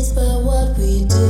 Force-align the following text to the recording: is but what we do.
is 0.00 0.12
but 0.14 0.42
what 0.42 0.78
we 0.78 1.04
do. 1.04 1.29